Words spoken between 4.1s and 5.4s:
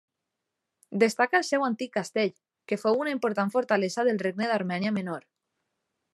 Regne d'Armènia Menor.